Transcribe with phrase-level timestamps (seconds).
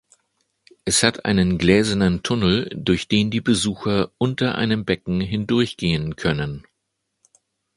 [0.83, 6.65] Es hat einen gläsernen Tunnel, durch den die Besucher unter einem Becken hindurchgehen können.